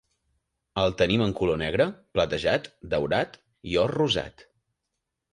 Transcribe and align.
El 0.83 0.93
tenim 1.01 1.23
en 1.25 1.33
color 1.39 1.59
negre, 1.61 1.85
platejat, 2.17 2.65
daurat, 2.93 3.37
i 3.73 3.77
or 3.83 3.93
rosat. 3.99 4.43